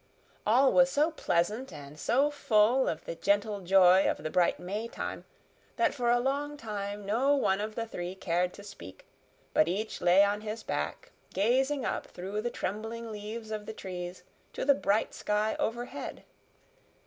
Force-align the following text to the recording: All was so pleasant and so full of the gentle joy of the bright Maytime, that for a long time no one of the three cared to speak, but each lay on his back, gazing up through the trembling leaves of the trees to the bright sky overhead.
All 0.47 0.73
was 0.73 0.89
so 0.91 1.11
pleasant 1.11 1.71
and 1.71 1.99
so 1.99 2.31
full 2.31 2.89
of 2.89 3.05
the 3.05 3.13
gentle 3.13 3.59
joy 3.61 4.09
of 4.09 4.23
the 4.23 4.31
bright 4.31 4.59
Maytime, 4.59 5.25
that 5.75 5.93
for 5.93 6.09
a 6.09 6.19
long 6.19 6.57
time 6.57 7.05
no 7.05 7.35
one 7.35 7.61
of 7.61 7.75
the 7.75 7.85
three 7.85 8.15
cared 8.15 8.51
to 8.53 8.63
speak, 8.63 9.05
but 9.53 9.67
each 9.67 10.01
lay 10.01 10.23
on 10.23 10.41
his 10.41 10.63
back, 10.63 11.11
gazing 11.35 11.85
up 11.85 12.07
through 12.07 12.41
the 12.41 12.49
trembling 12.49 13.11
leaves 13.11 13.51
of 13.51 13.67
the 13.67 13.73
trees 13.73 14.23
to 14.53 14.65
the 14.65 14.73
bright 14.73 15.13
sky 15.13 15.55
overhead. 15.59 16.23